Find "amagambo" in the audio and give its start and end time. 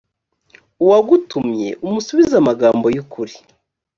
2.41-2.85